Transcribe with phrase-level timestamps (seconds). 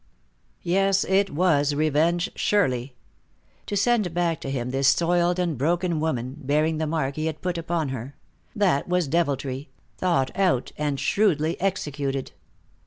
[0.63, 2.95] Yes, it was revenge, surely.
[3.67, 7.39] To send back to him this soiled and broken woman, bearing the mark he had
[7.39, 8.15] put upon her
[8.55, 9.69] that was deviltry,
[9.99, 12.31] thought out and shrewdly executed.